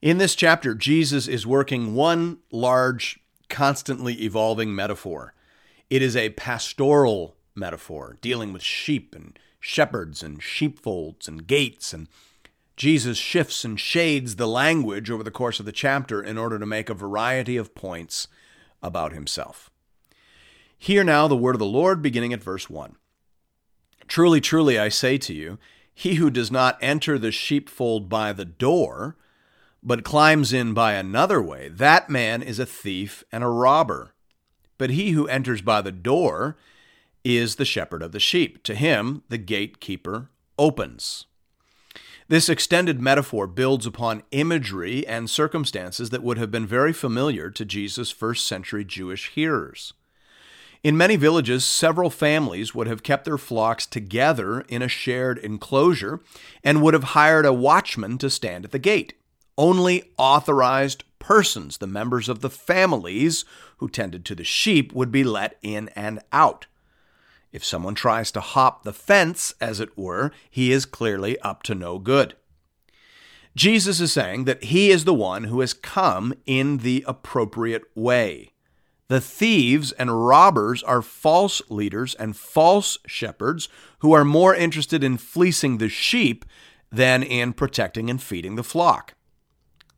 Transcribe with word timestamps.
In 0.00 0.18
this 0.18 0.36
chapter, 0.36 0.74
Jesus 0.76 1.26
is 1.26 1.46
working 1.46 1.94
one 1.94 2.38
large, 2.52 3.18
constantly 3.48 4.22
evolving 4.22 4.72
metaphor. 4.72 5.34
It 5.90 6.02
is 6.02 6.16
a 6.16 6.30
pastoral 6.30 7.36
metaphor 7.56 8.16
dealing 8.20 8.52
with 8.52 8.62
sheep 8.62 9.12
and 9.14 9.36
shepherds 9.58 10.22
and 10.22 10.40
sheepfolds 10.40 11.26
and 11.26 11.48
gates. 11.48 11.92
And 11.92 12.06
Jesus 12.76 13.18
shifts 13.18 13.64
and 13.64 13.80
shades 13.80 14.36
the 14.36 14.46
language 14.46 15.10
over 15.10 15.24
the 15.24 15.32
course 15.32 15.58
of 15.58 15.66
the 15.66 15.72
chapter 15.72 16.22
in 16.22 16.38
order 16.38 16.60
to 16.60 16.66
make 16.66 16.88
a 16.88 16.94
variety 16.94 17.56
of 17.56 17.74
points 17.74 18.28
about 18.80 19.12
himself. 19.12 19.68
Hear 20.78 21.02
now 21.02 21.26
the 21.26 21.36
word 21.36 21.56
of 21.56 21.60
the 21.60 21.66
Lord 21.66 22.02
beginning 22.02 22.32
at 22.32 22.42
verse 22.42 22.70
1. 22.70 22.94
Truly, 24.06 24.40
truly, 24.40 24.78
I 24.78 24.90
say 24.90 25.18
to 25.18 25.34
you, 25.34 25.58
he 25.92 26.14
who 26.14 26.30
does 26.30 26.52
not 26.52 26.78
enter 26.80 27.18
the 27.18 27.32
sheepfold 27.32 28.08
by 28.08 28.32
the 28.32 28.44
door, 28.44 29.16
but 29.82 30.04
climbs 30.04 30.52
in 30.52 30.74
by 30.74 30.94
another 30.94 31.40
way, 31.40 31.68
that 31.68 32.10
man 32.10 32.42
is 32.42 32.58
a 32.58 32.66
thief 32.66 33.24
and 33.30 33.44
a 33.44 33.48
robber. 33.48 34.14
But 34.76 34.90
he 34.90 35.10
who 35.10 35.26
enters 35.26 35.60
by 35.60 35.82
the 35.82 35.92
door 35.92 36.56
is 37.24 37.56
the 37.56 37.64
shepherd 37.64 38.02
of 38.02 38.12
the 38.12 38.20
sheep. 38.20 38.62
To 38.64 38.74
him, 38.74 39.22
the 39.28 39.38
gatekeeper 39.38 40.30
opens. 40.58 41.26
This 42.28 42.48
extended 42.48 43.00
metaphor 43.00 43.46
builds 43.46 43.86
upon 43.86 44.22
imagery 44.32 45.06
and 45.06 45.30
circumstances 45.30 46.10
that 46.10 46.22
would 46.22 46.36
have 46.36 46.50
been 46.50 46.66
very 46.66 46.92
familiar 46.92 47.50
to 47.50 47.64
Jesus' 47.64 48.10
first 48.10 48.46
century 48.46 48.84
Jewish 48.84 49.30
hearers. 49.30 49.94
In 50.84 50.96
many 50.96 51.16
villages, 51.16 51.64
several 51.64 52.10
families 52.10 52.74
would 52.74 52.86
have 52.86 53.02
kept 53.02 53.24
their 53.24 53.38
flocks 53.38 53.86
together 53.86 54.60
in 54.68 54.82
a 54.82 54.88
shared 54.88 55.38
enclosure 55.38 56.20
and 56.62 56.82
would 56.82 56.94
have 56.94 57.04
hired 57.04 57.46
a 57.46 57.52
watchman 57.52 58.18
to 58.18 58.30
stand 58.30 58.64
at 58.64 58.70
the 58.70 58.78
gate. 58.78 59.14
Only 59.58 60.12
authorized 60.16 61.02
persons, 61.18 61.78
the 61.78 61.88
members 61.88 62.28
of 62.28 62.40
the 62.40 62.48
families 62.48 63.44
who 63.78 63.88
tended 63.88 64.24
to 64.26 64.36
the 64.36 64.44
sheep, 64.44 64.92
would 64.94 65.10
be 65.10 65.24
let 65.24 65.58
in 65.62 65.90
and 65.90 66.20
out. 66.32 66.66
If 67.50 67.64
someone 67.64 67.96
tries 67.96 68.30
to 68.32 68.40
hop 68.40 68.84
the 68.84 68.92
fence, 68.92 69.52
as 69.60 69.80
it 69.80 69.98
were, 69.98 70.30
he 70.48 70.70
is 70.70 70.86
clearly 70.86 71.38
up 71.40 71.64
to 71.64 71.74
no 71.74 71.98
good. 71.98 72.36
Jesus 73.56 74.00
is 74.00 74.12
saying 74.12 74.44
that 74.44 74.64
he 74.64 74.90
is 74.90 75.04
the 75.04 75.12
one 75.12 75.44
who 75.44 75.58
has 75.60 75.74
come 75.74 76.34
in 76.46 76.78
the 76.78 77.04
appropriate 77.08 77.82
way. 77.96 78.52
The 79.08 79.20
thieves 79.20 79.90
and 79.92 80.28
robbers 80.28 80.82
are 80.84 81.02
false 81.02 81.62
leaders 81.68 82.14
and 82.14 82.36
false 82.36 82.98
shepherds 83.06 83.68
who 84.00 84.12
are 84.12 84.24
more 84.24 84.54
interested 84.54 85.02
in 85.02 85.16
fleecing 85.16 85.78
the 85.78 85.88
sheep 85.88 86.44
than 86.92 87.22
in 87.24 87.54
protecting 87.54 88.08
and 88.08 88.22
feeding 88.22 88.54
the 88.54 88.62
flock. 88.62 89.14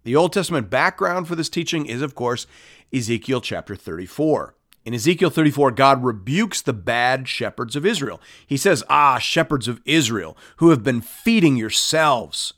The 0.03 0.17
Old 0.17 0.33
Testament 0.33 0.71
background 0.71 1.29
for 1.29 1.35
this 1.35 1.49
teaching 1.49 1.87
is, 1.87 2.01
of 2.01 2.15
course, 2.15 2.47
Ezekiel 2.93 3.41
chapter 3.41 3.77
34. 3.77 4.55
In 4.85 4.95
Ezekiel 4.95 5.29
34, 5.29 5.73
God 5.73 6.03
rebukes 6.03 6.63
the 6.63 6.73
bad 6.73 7.29
shepherds 7.29 7.77
of 7.77 7.85
Israel. 7.85 8.21
He 8.47 8.57
says, 8.57 8.83
Ah, 8.89 9.19
shepherds 9.19 9.69
of 9.69 9.83
Israel, 9.85 10.37
who 10.57 10.71
have 10.71 10.83
been 10.83 11.03
feeding 11.03 11.57
yourselves. 11.57 12.55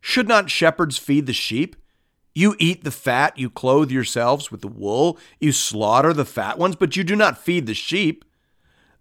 Should 0.00 0.26
not 0.26 0.50
shepherds 0.50 0.96
feed 0.96 1.26
the 1.26 1.34
sheep? 1.34 1.76
You 2.34 2.54
eat 2.58 2.84
the 2.84 2.90
fat, 2.90 3.38
you 3.38 3.50
clothe 3.50 3.90
yourselves 3.90 4.50
with 4.50 4.60
the 4.60 4.68
wool, 4.68 5.18
you 5.40 5.52
slaughter 5.52 6.12
the 6.12 6.24
fat 6.24 6.58
ones, 6.58 6.76
but 6.76 6.96
you 6.96 7.04
do 7.04 7.16
not 7.16 7.38
feed 7.38 7.66
the 7.66 7.74
sheep. 7.74 8.24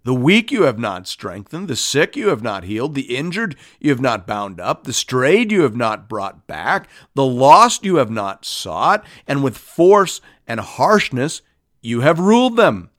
The 0.06 0.14
weak 0.14 0.52
you 0.52 0.64
have 0.64 0.78
not 0.78 1.08
strengthened, 1.08 1.68
the 1.68 1.76
sick 1.76 2.16
you 2.16 2.28
have 2.28 2.44
not 2.44 2.64
healed, 2.64 2.94
the 2.94 3.18
injured 3.18 3.56
you 3.80 3.90
have 3.90 4.00
not 4.00 4.28
bound 4.28 4.62
up, 4.62 4.84
the 4.84 4.94
strayed 4.94 5.52
you 5.52 5.64
have 5.64 5.76
not 5.76 6.08
brought 6.08 6.46
back, 6.46 6.88
the 7.16 7.26
lost 7.26 7.84
you 7.84 7.96
have 7.96 8.12
not 8.12 8.46
sought, 8.46 9.04
and 9.28 9.44
with 9.44 9.58
force 9.58 10.22
and 10.46 10.60
harshness 10.60 11.42
you 11.82 12.02
have 12.02 12.20
ruled 12.20 12.56
them. 12.56 12.92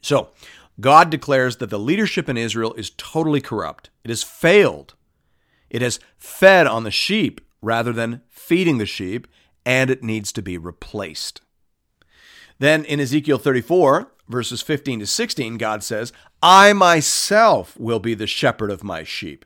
So, 0.00 0.28
God 0.80 1.10
declares 1.10 1.56
that 1.56 1.70
the 1.70 1.78
leadership 1.78 2.28
in 2.28 2.36
Israel 2.36 2.72
is 2.74 2.92
totally 2.96 3.40
corrupt. 3.40 3.90
It 4.04 4.08
has 4.10 4.22
failed. 4.22 4.94
It 5.70 5.82
has 5.82 5.98
fed 6.16 6.68
on 6.68 6.84
the 6.84 6.92
sheep 6.92 7.40
rather 7.60 7.92
than 7.92 8.22
feeding 8.28 8.78
the 8.78 8.86
sheep, 8.86 9.26
and 9.64 9.90
it 9.90 10.04
needs 10.04 10.30
to 10.34 10.42
be 10.42 10.56
replaced. 10.56 11.40
Then 12.60 12.84
in 12.84 13.00
Ezekiel 13.00 13.38
34, 13.38 14.12
verses 14.28 14.62
15 14.62 15.00
to 15.00 15.06
16, 15.06 15.58
God 15.58 15.82
says, 15.82 16.12
I 16.42 16.72
myself 16.72 17.78
will 17.78 18.00
be 18.00 18.14
the 18.14 18.26
shepherd 18.26 18.70
of 18.70 18.84
my 18.84 19.02
sheep. 19.02 19.44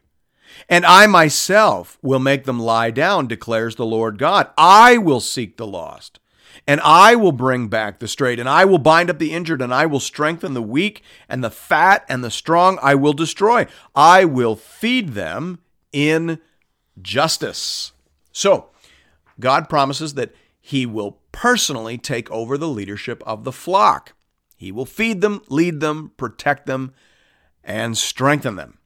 And 0.68 0.84
I 0.84 1.06
myself 1.06 1.98
will 2.02 2.18
make 2.18 2.44
them 2.44 2.58
lie 2.58 2.90
down, 2.90 3.26
declares 3.26 3.76
the 3.76 3.86
Lord 3.86 4.18
God. 4.18 4.50
I 4.58 4.98
will 4.98 5.20
seek 5.20 5.56
the 5.56 5.66
lost, 5.66 6.18
and 6.66 6.80
I 6.82 7.14
will 7.14 7.32
bring 7.32 7.68
back 7.68 7.98
the 7.98 8.08
strayed, 8.08 8.40
and 8.40 8.48
I 8.48 8.64
will 8.64 8.78
bind 8.78 9.10
up 9.10 9.18
the 9.18 9.32
injured, 9.32 9.62
and 9.62 9.72
I 9.72 9.86
will 9.86 10.00
strengthen 10.00 10.54
the 10.54 10.62
weak, 10.62 11.02
and 11.28 11.42
the 11.42 11.50
fat 11.50 12.04
and 12.08 12.24
the 12.24 12.30
strong 12.30 12.78
I 12.82 12.94
will 12.94 13.12
destroy. 13.12 13.66
I 13.94 14.24
will 14.24 14.56
feed 14.56 15.10
them 15.10 15.60
in 15.92 16.40
justice. 17.00 17.92
So, 18.32 18.68
God 19.38 19.68
promises 19.68 20.14
that 20.14 20.34
He 20.60 20.84
will 20.84 21.18
personally 21.32 21.96
take 21.96 22.30
over 22.30 22.58
the 22.58 22.68
leadership 22.68 23.22
of 23.26 23.44
the 23.44 23.52
flock. 23.52 24.14
He 24.60 24.72
will 24.72 24.84
feed 24.84 25.22
them, 25.22 25.40
lead 25.48 25.80
them, 25.80 26.12
protect 26.18 26.66
them, 26.66 26.92
and 27.64 27.96
strengthen 27.96 28.56
them. 28.56 28.76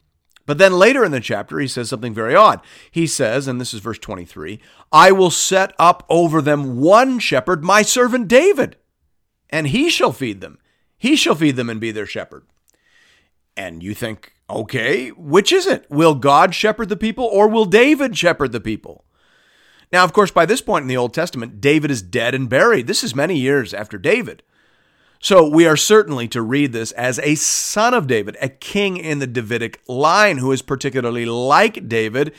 But 0.47 0.59
then 0.59 0.75
later 0.75 1.05
in 1.05 1.11
the 1.11 1.19
chapter, 1.19 1.59
he 1.59 1.67
says 1.67 1.89
something 1.89 2.15
very 2.15 2.37
odd. 2.37 2.61
He 2.93 3.09
says, 3.09 3.49
and 3.49 3.61
this 3.61 3.75
is 3.75 3.81
verse 3.81 3.99
23 3.99 4.61
I 4.93 5.11
will 5.11 5.33
set 5.33 5.75
up 5.77 6.07
over 6.09 6.41
them 6.41 6.81
one 6.81 7.19
shepherd, 7.19 7.65
my 7.65 7.83
servant 7.83 8.29
David, 8.29 8.77
and 9.51 9.67
he 9.67 9.91
shall 9.91 10.13
feed 10.13 10.41
them. 10.41 10.59
He 10.97 11.17
shall 11.17 11.35
feed 11.35 11.57
them 11.57 11.69
and 11.69 11.81
be 11.81 11.91
their 11.91 12.07
shepherd. 12.07 12.47
And 13.57 13.83
you 13.83 13.95
think, 13.95 14.33
okay, 14.49 15.09
which 15.09 15.51
is 15.51 15.67
it? 15.67 15.91
Will 15.91 16.15
God 16.15 16.55
shepherd 16.55 16.89
the 16.89 16.97
people 16.97 17.25
or 17.25 17.49
will 17.49 17.65
David 17.65 18.17
shepherd 18.17 18.53
the 18.53 18.61
people? 18.61 19.05
Now, 19.93 20.05
of 20.05 20.13
course, 20.13 20.31
by 20.31 20.47
this 20.47 20.61
point 20.61 20.83
in 20.83 20.89
the 20.89 20.97
Old 20.97 21.13
Testament, 21.13 21.61
David 21.61 21.91
is 21.91 22.01
dead 22.01 22.33
and 22.33 22.49
buried. 22.49 22.87
This 22.87 23.03
is 23.03 23.13
many 23.17 23.37
years 23.37 23.75
after 23.75 23.99
David. 23.99 24.45
So 25.25 25.49
we 25.49 25.67
are 25.67 25.75
certainly 25.75 26.29
to 26.29 26.43
read 26.43 26.75
this 26.75 26.93
as 26.93 27.19
a 27.21 27.35
son 27.37 27.95
of 27.95 28.07
David, 28.07 28.37
a 28.43 28.51
king 28.51 28.99
in 28.99 29.21
the 29.21 29.27
Davidic 29.27 29.81
line 29.89 30.37
who 30.37 30.53
is 30.53 30.61
particularly 30.61 31.25
like 31.25 31.89
David 31.89 32.35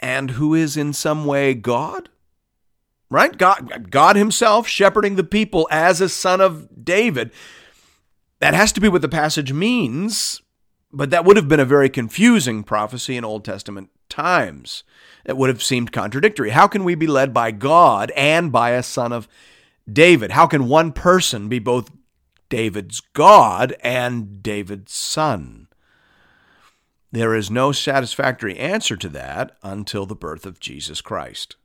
and 0.00 0.30
who 0.30 0.54
is 0.54 0.78
in 0.78 0.94
some 0.94 1.26
way 1.26 1.52
God. 1.52 2.08
Right? 3.10 3.36
God, 3.36 3.90
God 3.90 4.16
himself 4.16 4.66
shepherding 4.66 5.16
the 5.16 5.24
people 5.24 5.68
as 5.70 6.00
a 6.00 6.08
son 6.08 6.40
of 6.40 6.86
David. 6.86 7.30
That 8.38 8.54
has 8.54 8.72
to 8.72 8.80
be 8.80 8.88
what 8.88 9.02
the 9.02 9.06
passage 9.10 9.52
means, 9.52 10.40
but 10.90 11.10
that 11.10 11.26
would 11.26 11.36
have 11.36 11.48
been 11.48 11.60
a 11.60 11.66
very 11.66 11.90
confusing 11.90 12.64
prophecy 12.64 13.14
in 13.14 13.26
Old 13.26 13.44
Testament 13.44 13.90
times. 14.08 14.84
It 15.26 15.36
would 15.36 15.50
have 15.50 15.62
seemed 15.62 15.92
contradictory. 15.92 16.48
How 16.48 16.66
can 16.66 16.82
we 16.82 16.94
be 16.94 17.06
led 17.06 17.34
by 17.34 17.50
God 17.50 18.10
and 18.16 18.50
by 18.50 18.70
a 18.70 18.82
son 18.82 19.12
of 19.12 19.24
David? 19.24 19.53
How 19.86 20.46
can 20.46 20.68
one 20.68 20.92
person 20.92 21.48
be 21.48 21.58
both 21.58 21.90
David's 22.48 23.00
God 23.00 23.74
and 23.82 24.42
David's 24.42 24.94
son? 24.94 25.68
There 27.12 27.34
is 27.34 27.50
no 27.50 27.70
satisfactory 27.70 28.58
answer 28.58 28.96
to 28.96 29.08
that 29.10 29.56
until 29.62 30.04
the 30.04 30.16
birth 30.16 30.46
of 30.46 30.58
Jesus 30.58 31.00
Christ. 31.00 31.56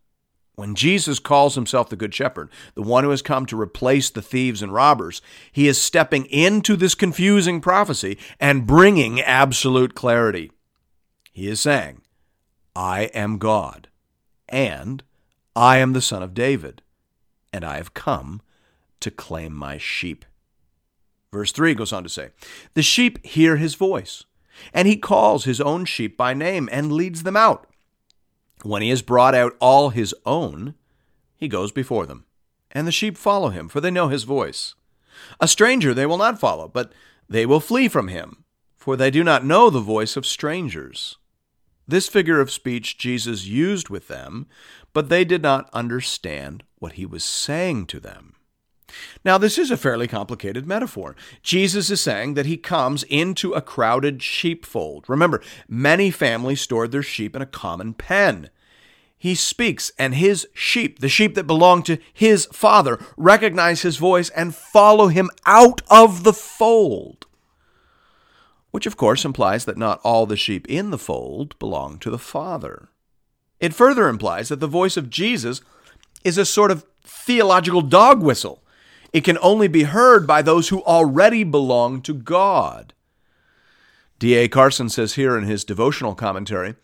When 0.54 0.76
Jesus 0.76 1.20
calls 1.20 1.56
himself 1.56 1.90
the 1.90 1.96
Good 1.96 2.14
Shepherd, 2.14 2.50
the 2.76 2.82
one 2.82 3.06
who 3.06 3.10
has 3.12 3.22
come 3.22 3.46
to 3.46 3.60
replace 3.60 4.10
the 4.10 4.22
thieves 4.22 4.62
and 4.62 4.74
robbers, 4.74 5.22
he 5.52 5.70
is 5.70 5.80
stepping 5.80 6.26
into 6.26 6.76
this 6.76 6.96
confusing 6.96 7.62
prophecy 7.62 8.18
and 8.42 8.68
bringing 8.68 9.22
absolute 9.22 9.96
clarity. 9.96 10.52
He 11.32 11.48
is 11.48 11.62
saying, 11.62 12.02
I 12.76 13.04
am 13.14 13.38
God, 13.38 13.88
and 14.50 15.02
I 15.56 15.78
am 15.78 15.94
the 15.94 16.02
Son 16.02 16.22
of 16.22 16.34
David, 16.34 16.82
and 17.52 17.64
I 17.64 17.78
have 17.78 17.94
come 17.94 18.42
to 19.00 19.12
claim 19.12 19.54
my 19.54 19.78
sheep. 19.78 20.26
Verse 21.32 21.52
3 21.52 21.74
goes 21.76 21.94
on 21.94 22.04
to 22.04 22.10
say, 22.10 22.30
The 22.74 22.82
sheep 22.82 23.24
hear 23.26 23.58
his 23.58 23.76
voice, 23.76 24.24
and 24.74 24.88
he 24.88 24.98
calls 24.98 25.46
his 25.46 25.62
own 25.62 25.86
sheep 25.86 26.18
by 26.18 26.34
name 26.34 26.68
and 26.72 26.92
leads 26.92 27.24
them 27.24 27.38
out. 27.38 27.68
When 28.64 28.82
he 28.82 28.90
has 28.90 29.02
brought 29.02 29.36
out 29.36 29.56
all 29.60 29.90
his 29.90 30.14
own, 30.26 30.76
he 31.38 31.48
goes 31.48 31.72
before 31.72 32.06
them, 32.06 32.26
and 32.72 32.86
the 32.86 32.92
sheep 32.92 33.18
follow 33.18 33.50
him, 33.50 33.70
for 33.70 33.80
they 33.80 33.92
know 33.92 34.10
his 34.10 34.24
voice. 34.24 34.76
A 35.40 35.48
stranger 35.48 35.94
they 35.94 36.06
will 36.06 36.18
not 36.18 36.40
follow, 36.40 36.68
but 36.68 36.92
they 37.30 37.46
will 37.46 37.60
flee 37.60 37.88
from 37.88 38.08
him, 38.08 38.44
for 38.76 38.96
they 38.98 39.12
do 39.12 39.24
not 39.24 39.46
know 39.46 39.70
the 39.70 39.80
voice 39.80 40.18
of 40.18 40.26
strangers. 40.26 41.18
This 41.88 42.08
figure 42.08 42.40
of 42.40 42.52
speech 42.52 42.98
Jesus 42.98 43.46
used 43.46 43.90
with 43.90 44.08
them, 44.08 44.48
but 44.94 45.10
they 45.10 45.24
did 45.24 45.42
not 45.42 45.70
understand 45.74 46.64
what 46.78 46.94
he 46.94 47.06
was 47.06 47.24
saying 47.24 47.86
to 47.88 48.00
them. 48.00 48.36
Now, 49.24 49.38
this 49.38 49.58
is 49.58 49.70
a 49.70 49.78
fairly 49.78 50.08
complicated 50.08 50.66
metaphor. 50.66 51.16
Jesus 51.44 51.90
is 51.90 52.02
saying 52.02 52.34
that 52.34 52.46
he 52.46 52.58
comes 52.58 53.04
into 53.04 53.54
a 53.54 53.62
crowded 53.62 54.24
sheepfold. 54.24 55.06
Remember, 55.08 55.42
many 55.68 56.10
families 56.10 56.62
stored 56.62 56.92
their 56.92 57.04
sheep 57.04 57.36
in 57.36 57.42
a 57.42 57.48
common 57.48 57.94
pen. 57.94 58.50
He 59.18 59.36
speaks, 59.36 59.92
and 60.00 60.16
his 60.16 60.48
sheep, 60.54 61.00
the 61.00 61.10
sheep 61.10 61.36
that 61.36 61.46
belong 61.46 61.84
to 61.84 61.98
his 62.14 62.46
father, 62.54 62.98
recognize 63.18 63.82
his 63.82 63.98
voice 63.98 64.30
and 64.30 64.56
follow 64.56 65.08
him 65.08 65.30
out 65.46 65.82
of 65.90 66.24
the 66.24 66.34
fold. 66.34 67.28
Which, 68.72 68.86
of 68.86 68.98
course, 68.98 69.26
implies 69.26 69.66
that 69.66 69.78
not 69.78 70.00
all 70.04 70.26
the 70.26 70.38
sheep 70.38 70.66
in 70.70 70.92
the 70.92 70.98
fold 70.98 71.58
belong 71.60 72.00
to 72.00 72.10
the 72.10 72.20
Father. 72.20 72.90
It 73.60 73.74
further 73.74 74.08
implies 74.08 74.50
that 74.50 74.60
the 74.60 74.68
voice 74.68 74.98
of 74.98 75.10
Jesus 75.10 75.62
is 76.24 76.38
a 76.38 76.46
sort 76.46 76.72
of 76.72 76.86
theological 77.04 77.82
dog 77.82 78.22
whistle 78.22 78.64
it 79.12 79.24
can 79.24 79.38
only 79.42 79.68
be 79.68 79.84
heard 79.84 80.28
by 80.28 80.42
those 80.42 80.70
who 80.70 80.84
already 80.84 81.44
belong 81.44 82.02
to 82.04 82.14
God. 82.14 82.94
D.A. 84.20 84.48
Carson 84.48 84.90
says 84.90 85.14
here 85.14 85.38
in 85.38 85.46
his 85.46 85.64
devotional 85.64 86.16
commentary 86.16 86.76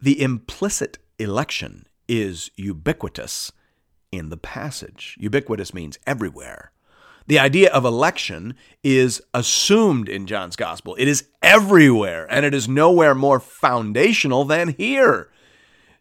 the 0.00 0.20
implicit 0.20 0.98
election 1.18 1.86
is 2.08 2.50
ubiquitous 2.56 3.52
in 4.10 4.28
the 4.28 4.36
passage. 4.36 5.16
Ubiquitous 5.20 5.72
means 5.72 5.98
everywhere. 6.06 6.72
The 7.26 7.38
idea 7.38 7.70
of 7.70 7.84
election 7.84 8.56
is 8.82 9.22
assumed 9.32 10.08
in 10.08 10.26
John's 10.26 10.56
gospel. 10.56 10.96
It 10.98 11.06
is 11.06 11.28
everywhere, 11.40 12.26
and 12.28 12.44
it 12.44 12.52
is 12.52 12.68
nowhere 12.68 13.14
more 13.14 13.38
foundational 13.38 14.44
than 14.44 14.74
here. 14.74 15.30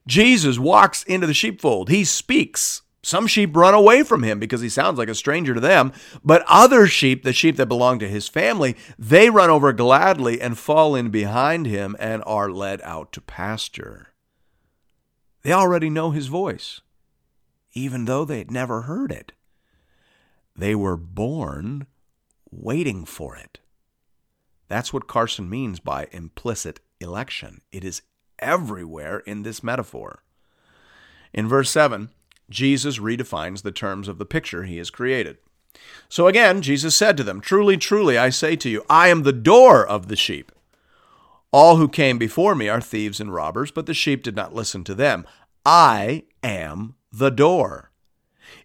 Jesus 0.08 0.60
walks 0.60 1.04
into 1.04 1.28
the 1.28 1.34
sheepfold. 1.34 1.90
He 1.90 2.04
speaks. 2.04 2.82
Some 3.04 3.26
sheep 3.26 3.56
run 3.56 3.74
away 3.74 4.04
from 4.04 4.22
him 4.22 4.40
because 4.40 4.62
he 4.62 4.70
sounds 4.70 5.00
like 5.00 5.10
a 5.10 5.16
stranger 5.16 5.56
to 5.56 5.60
them, 5.60 5.92
but 6.24 6.44
other 6.48 6.86
sheep, 6.86 7.24
the 7.24 7.34
sheep 7.34 7.56
that 7.58 7.66
belong 7.66 7.98
to 8.00 8.08
his 8.08 8.28
family, 8.28 8.76
they 9.00 9.30
run 9.30 9.50
over 9.50 9.74
gladly 9.74 10.40
and 10.40 10.58
fall 10.58 10.94
in 10.94 11.10
behind 11.10 11.66
him 11.66 11.96
and 12.00 12.24
are 12.28 12.52
led 12.52 12.80
out 12.84 13.12
to 13.14 13.22
pasture. 13.22 14.10
They 15.42 15.52
already 15.52 15.90
know 15.90 16.12
his 16.12 16.28
voice, 16.28 16.82
even 17.74 18.06
though 18.06 18.24
they 18.24 18.38
had 18.38 18.52
never 18.52 18.84
heard 18.84 19.12
it. 19.12 19.32
They 20.56 20.76
were 20.76 20.98
born 20.98 21.88
waiting 22.52 23.06
for 23.06 23.36
it. 23.36 23.60
That's 24.68 24.94
what 24.94 25.08
Carson 25.08 25.50
means 25.50 25.80
by 25.80 26.08
implicit 26.12 26.80
election. 27.00 27.62
It 27.72 27.84
is 27.84 28.04
everywhere 28.42 29.20
in 29.20 29.44
this 29.44 29.64
metaphor. 29.64 30.24
In 31.34 31.48
verse 31.48 31.70
7, 31.72 32.10
Jesus 32.50 33.00
redefines 33.00 33.62
the 33.62 33.72
terms 33.72 34.08
of 34.08 34.18
the 34.18 34.26
picture 34.26 34.64
he 34.64 34.78
has 34.78 34.90
created. 34.90 35.38
So 36.10 36.28
again, 36.28 36.62
Jesus 36.62 36.96
said 36.96 37.16
to 37.18 37.24
them, 37.24 37.40
Truly, 37.40 37.78
truly, 37.78 38.18
I 38.18 38.30
say 38.30 38.56
to 38.58 38.70
you, 38.70 38.84
I 38.90 39.08
am 39.08 39.24
the 39.24 39.32
door 39.32 39.88
of 39.88 40.08
the 40.08 40.16
sheep. 40.16 40.52
All 41.52 41.78
who 41.78 41.88
came 41.88 42.18
before 42.18 42.56
me 42.56 42.70
are 42.70 42.82
thieves 42.82 43.20
and 43.20 43.34
robbers, 43.34 43.72
but 43.72 43.86
the 43.86 43.94
sheep 43.94 44.24
did 44.24 44.36
not 44.36 44.54
listen 44.54 44.84
to 44.86 44.96
them. 44.96 45.26
I 45.66 46.24
am 46.44 46.96
the 47.12 47.30
door. 47.32 47.92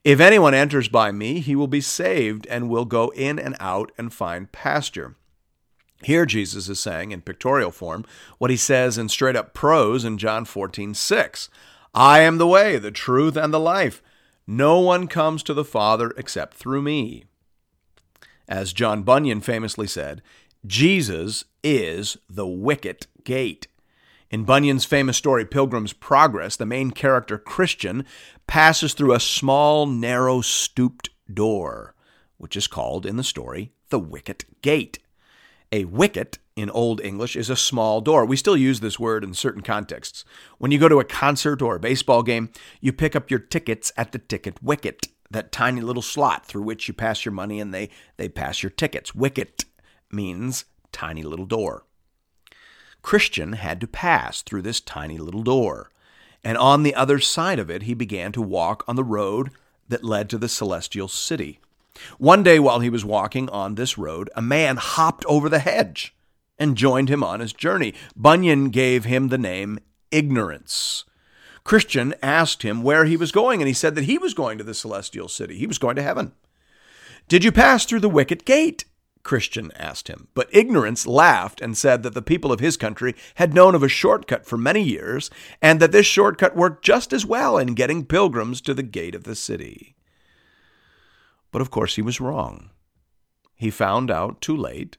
If 0.04 0.20
anyone 0.20 0.54
enters 0.54 0.88
by 0.88 1.12
me, 1.12 1.40
he 1.40 1.56
will 1.56 1.68
be 1.68 1.80
saved 1.80 2.46
and 2.46 2.68
will 2.68 2.84
go 2.84 3.08
in 3.10 3.38
and 3.38 3.56
out 3.60 3.92
and 3.98 4.12
find 4.12 4.50
pasture. 4.50 5.16
Here, 6.02 6.26
Jesus 6.26 6.68
is 6.68 6.78
saying 6.78 7.12
in 7.12 7.22
pictorial 7.22 7.70
form 7.70 8.04
what 8.38 8.50
he 8.50 8.56
says 8.56 8.98
in 8.98 9.08
straight 9.08 9.36
up 9.36 9.54
prose 9.54 10.04
in 10.04 10.18
John 10.18 10.44
14 10.44 10.94
6. 10.94 11.48
I 11.94 12.20
am 12.20 12.38
the 12.38 12.46
way, 12.46 12.78
the 12.78 12.90
truth, 12.90 13.36
and 13.36 13.52
the 13.52 13.60
life. 13.60 14.02
No 14.46 14.78
one 14.78 15.08
comes 15.08 15.42
to 15.44 15.54
the 15.54 15.64
Father 15.64 16.12
except 16.16 16.54
through 16.54 16.82
me. 16.82 17.24
As 18.46 18.72
John 18.72 19.02
Bunyan 19.02 19.40
famously 19.40 19.86
said, 19.86 20.22
Jesus 20.64 21.44
is 21.64 22.16
the 22.28 22.46
wicket 22.46 23.06
gate. 23.24 23.66
In 24.30 24.44
Bunyan's 24.44 24.84
famous 24.84 25.16
story, 25.16 25.44
Pilgrim's 25.44 25.92
Progress, 25.92 26.56
the 26.56 26.66
main 26.66 26.90
character, 26.90 27.38
Christian, 27.38 28.04
passes 28.46 28.92
through 28.92 29.14
a 29.14 29.20
small, 29.20 29.86
narrow, 29.86 30.40
stooped 30.40 31.10
door, 31.32 31.94
which 32.36 32.56
is 32.56 32.66
called 32.66 33.06
in 33.06 33.16
the 33.16 33.24
story 33.24 33.72
the 33.88 33.98
wicket 33.98 34.44
gate. 34.62 34.98
A 35.72 35.84
wicket 35.84 36.38
in 36.54 36.70
Old 36.70 37.00
English 37.00 37.36
is 37.36 37.50
a 37.50 37.56
small 37.56 38.00
door. 38.00 38.24
We 38.24 38.36
still 38.36 38.56
use 38.56 38.80
this 38.80 38.98
word 38.98 39.24
in 39.24 39.34
certain 39.34 39.62
contexts. 39.62 40.24
When 40.58 40.70
you 40.70 40.78
go 40.78 40.88
to 40.88 41.00
a 41.00 41.04
concert 41.04 41.60
or 41.60 41.76
a 41.76 41.80
baseball 41.80 42.22
game, 42.22 42.50
you 42.80 42.92
pick 42.92 43.16
up 43.16 43.30
your 43.30 43.40
tickets 43.40 43.92
at 43.96 44.12
the 44.12 44.18
ticket 44.18 44.62
wicket, 44.62 45.08
that 45.30 45.52
tiny 45.52 45.80
little 45.80 46.02
slot 46.02 46.46
through 46.46 46.62
which 46.62 46.88
you 46.88 46.94
pass 46.94 47.24
your 47.24 47.32
money 47.32 47.60
and 47.60 47.74
they, 47.74 47.90
they 48.16 48.28
pass 48.28 48.62
your 48.62 48.70
tickets. 48.70 49.14
Wicket 49.14 49.64
means 50.10 50.64
tiny 50.92 51.22
little 51.22 51.46
door. 51.46 51.84
Christian 53.02 53.52
had 53.54 53.80
to 53.80 53.86
pass 53.86 54.42
through 54.42 54.62
this 54.62 54.80
tiny 54.80 55.18
little 55.18 55.42
door, 55.42 55.90
and 56.42 56.56
on 56.56 56.82
the 56.82 56.94
other 56.94 57.18
side 57.18 57.58
of 57.58 57.70
it, 57.70 57.82
he 57.82 57.94
began 57.94 58.32
to 58.32 58.42
walk 58.42 58.84
on 58.88 58.96
the 58.96 59.04
road 59.04 59.50
that 59.88 60.04
led 60.04 60.30
to 60.30 60.38
the 60.38 60.48
celestial 60.48 61.08
city. 61.08 61.60
One 62.18 62.42
day 62.42 62.58
while 62.58 62.80
he 62.80 62.90
was 62.90 63.04
walking 63.04 63.48
on 63.50 63.74
this 63.74 63.96
road, 63.96 64.30
a 64.34 64.42
man 64.42 64.76
hopped 64.76 65.24
over 65.26 65.48
the 65.48 65.58
hedge 65.58 66.14
and 66.58 66.76
joined 66.76 67.08
him 67.08 67.22
on 67.22 67.40
his 67.40 67.52
journey. 67.52 67.94
Bunyan 68.14 68.70
gave 68.70 69.04
him 69.04 69.28
the 69.28 69.38
name 69.38 69.78
Ignorance. 70.10 71.04
Christian 71.64 72.14
asked 72.22 72.62
him 72.62 72.82
where 72.82 73.06
he 73.06 73.16
was 73.16 73.32
going, 73.32 73.60
and 73.60 73.66
he 73.66 73.74
said 73.74 73.96
that 73.96 74.04
he 74.04 74.18
was 74.18 74.34
going 74.34 74.56
to 74.56 74.64
the 74.64 74.72
celestial 74.72 75.28
city. 75.28 75.58
He 75.58 75.66
was 75.66 75.78
going 75.78 75.96
to 75.96 76.02
heaven. 76.02 76.32
Did 77.28 77.42
you 77.42 77.50
pass 77.50 77.84
through 77.84 78.00
the 78.00 78.08
wicket 78.08 78.44
gate? 78.44 78.84
Christian 79.24 79.72
asked 79.74 80.06
him. 80.06 80.28
But 80.34 80.48
Ignorance 80.52 81.04
laughed 81.04 81.60
and 81.60 81.76
said 81.76 82.04
that 82.04 82.14
the 82.14 82.22
people 82.22 82.52
of 82.52 82.60
his 82.60 82.76
country 82.76 83.16
had 83.34 83.52
known 83.52 83.74
of 83.74 83.82
a 83.82 83.88
shortcut 83.88 84.46
for 84.46 84.56
many 84.56 84.80
years, 84.80 85.28
and 85.60 85.80
that 85.80 85.90
this 85.90 86.06
shortcut 86.06 86.54
worked 86.54 86.84
just 86.84 87.12
as 87.12 87.26
well 87.26 87.58
in 87.58 87.74
getting 87.74 88.06
pilgrims 88.06 88.60
to 88.60 88.72
the 88.72 88.84
gate 88.84 89.16
of 89.16 89.24
the 89.24 89.34
city. 89.34 89.95
But 91.50 91.62
of 91.62 91.70
course, 91.70 91.96
he 91.96 92.02
was 92.02 92.20
wrong. 92.20 92.70
He 93.54 93.70
found 93.70 94.10
out 94.10 94.40
too 94.40 94.56
late 94.56 94.98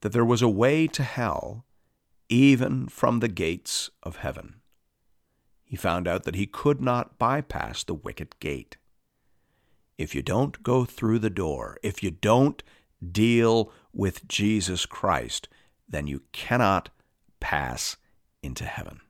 that 0.00 0.12
there 0.12 0.24
was 0.24 0.42
a 0.42 0.48
way 0.48 0.86
to 0.88 1.02
hell 1.02 1.64
even 2.28 2.88
from 2.88 3.20
the 3.20 3.28
gates 3.28 3.90
of 4.02 4.16
heaven. 4.16 4.56
He 5.64 5.76
found 5.76 6.06
out 6.06 6.24
that 6.24 6.34
he 6.34 6.46
could 6.46 6.80
not 6.80 7.18
bypass 7.18 7.84
the 7.84 7.94
wicket 7.94 8.38
gate. 8.40 8.76
If 9.96 10.14
you 10.14 10.22
don't 10.22 10.62
go 10.62 10.84
through 10.84 11.20
the 11.20 11.30
door, 11.30 11.78
if 11.82 12.02
you 12.02 12.10
don't 12.10 12.62
deal 13.12 13.72
with 13.92 14.26
Jesus 14.26 14.86
Christ, 14.86 15.48
then 15.88 16.06
you 16.06 16.22
cannot 16.32 16.90
pass 17.40 17.96
into 18.42 18.64
heaven. 18.64 19.00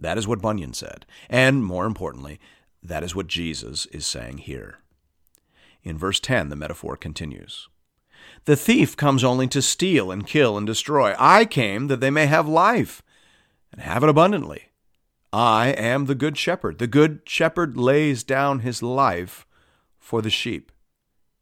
That 0.00 0.18
is 0.18 0.28
what 0.28 0.42
Bunyan 0.42 0.74
said. 0.74 1.06
And 1.28 1.64
more 1.64 1.86
importantly, 1.86 2.38
that 2.82 3.02
is 3.02 3.14
what 3.14 3.26
Jesus 3.26 3.86
is 3.86 4.06
saying 4.06 4.38
here. 4.38 4.78
In 5.88 5.96
verse 5.96 6.20
10, 6.20 6.50
the 6.50 6.56
metaphor 6.56 6.98
continues 6.98 7.66
The 8.44 8.56
thief 8.56 8.94
comes 8.94 9.24
only 9.24 9.48
to 9.48 9.62
steal 9.62 10.10
and 10.10 10.26
kill 10.26 10.58
and 10.58 10.66
destroy. 10.66 11.14
I 11.18 11.46
came 11.46 11.86
that 11.86 12.00
they 12.00 12.10
may 12.10 12.26
have 12.26 12.46
life 12.46 13.02
and 13.72 13.80
have 13.80 14.02
it 14.02 14.10
abundantly. 14.10 14.68
I 15.32 15.68
am 15.68 16.04
the 16.04 16.14
good 16.14 16.36
shepherd. 16.36 16.78
The 16.78 16.86
good 16.86 17.22
shepherd 17.24 17.78
lays 17.78 18.22
down 18.22 18.58
his 18.58 18.82
life 18.82 19.46
for 19.98 20.20
the 20.20 20.28
sheep. 20.28 20.72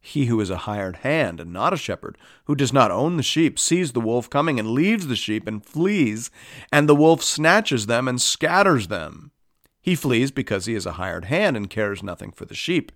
He 0.00 0.26
who 0.26 0.40
is 0.40 0.50
a 0.50 0.58
hired 0.58 0.98
hand 0.98 1.40
and 1.40 1.52
not 1.52 1.72
a 1.72 1.76
shepherd, 1.76 2.16
who 2.44 2.54
does 2.54 2.72
not 2.72 2.92
own 2.92 3.16
the 3.16 3.24
sheep, 3.24 3.58
sees 3.58 3.90
the 3.90 4.00
wolf 4.00 4.30
coming 4.30 4.60
and 4.60 4.70
leaves 4.70 5.08
the 5.08 5.16
sheep 5.16 5.48
and 5.48 5.66
flees, 5.66 6.30
and 6.70 6.88
the 6.88 6.94
wolf 6.94 7.20
snatches 7.20 7.86
them 7.86 8.06
and 8.06 8.20
scatters 8.22 8.86
them. 8.86 9.32
He 9.80 9.96
flees 9.96 10.30
because 10.30 10.66
he 10.66 10.76
is 10.76 10.86
a 10.86 10.92
hired 10.92 11.24
hand 11.24 11.56
and 11.56 11.68
cares 11.68 12.00
nothing 12.00 12.30
for 12.30 12.44
the 12.44 12.54
sheep. 12.54 12.92